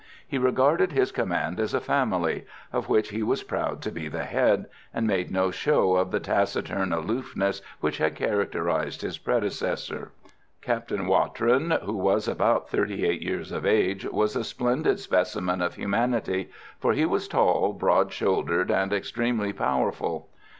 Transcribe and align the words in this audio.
He 0.27 0.39
regarded 0.39 0.93
his 0.93 1.11
command 1.11 1.59
as 1.59 1.75
a 1.75 1.79
family, 1.79 2.45
of 2.73 2.89
which 2.89 3.09
he 3.11 3.21
was 3.21 3.43
proud 3.43 3.83
to 3.83 3.91
be 3.91 4.07
the 4.07 4.23
head, 4.23 4.65
and 4.95 5.05
made 5.05 5.29
no 5.29 5.51
show 5.51 5.95
of 5.95 6.09
the 6.09 6.19
taciturn 6.19 6.91
aloofness 6.91 7.61
which 7.81 7.99
had 7.99 8.15
characterised 8.15 9.03
his 9.03 9.19
predecessor. 9.19 10.11
Captain 10.59 11.05
Watrin, 11.05 11.77
who 11.83 11.93
was 11.95 12.27
about 12.27 12.67
thirty 12.67 13.05
eight 13.07 13.21
years 13.21 13.51
of 13.51 13.63
age, 13.63 14.03
was 14.05 14.35
a 14.35 14.43
splendid 14.43 14.99
specimen 14.99 15.61
of 15.61 15.75
humanity, 15.75 16.49
for 16.79 16.93
he 16.93 17.05
was 17.05 17.27
tall, 17.27 17.71
broad 17.71 18.11
shouldered, 18.11 18.71
and 18.71 18.91
extremely 18.91 19.53
powerful. 19.53 20.29